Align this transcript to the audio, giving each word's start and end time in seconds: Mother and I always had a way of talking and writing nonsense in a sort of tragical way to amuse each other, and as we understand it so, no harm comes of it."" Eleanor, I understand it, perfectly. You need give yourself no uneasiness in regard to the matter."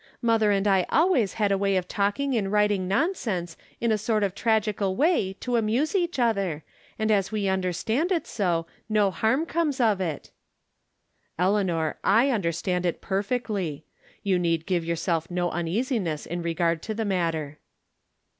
Mother 0.23 0.49
and 0.49 0.67
I 0.67 0.87
always 0.89 1.33
had 1.33 1.51
a 1.51 1.59
way 1.59 1.75
of 1.77 1.87
talking 1.87 2.33
and 2.35 2.51
writing 2.51 2.87
nonsense 2.87 3.55
in 3.79 3.91
a 3.91 3.99
sort 3.99 4.23
of 4.23 4.33
tragical 4.33 4.95
way 4.95 5.33
to 5.41 5.57
amuse 5.57 5.93
each 5.93 6.17
other, 6.17 6.63
and 6.97 7.11
as 7.11 7.31
we 7.31 7.47
understand 7.47 8.11
it 8.11 8.25
so, 8.25 8.65
no 8.89 9.11
harm 9.11 9.45
comes 9.45 9.79
of 9.79 10.01
it."" 10.01 10.31
Eleanor, 11.37 11.97
I 12.03 12.31
understand 12.31 12.83
it, 12.83 12.99
perfectly. 12.99 13.85
You 14.23 14.39
need 14.39 14.65
give 14.65 14.83
yourself 14.83 15.29
no 15.29 15.51
uneasiness 15.51 16.25
in 16.25 16.41
regard 16.41 16.81
to 16.81 16.95
the 16.95 17.05
matter." 17.05 17.59